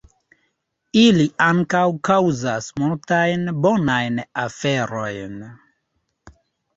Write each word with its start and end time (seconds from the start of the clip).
Ili 0.99 1.25
ankaŭ 1.47 1.81
kaŭzas 2.09 2.69
multajn 2.83 3.43
bonajn 3.65 4.17
aferojn. 4.45 5.37